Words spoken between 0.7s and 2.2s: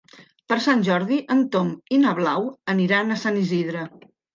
Jordi en Tom i na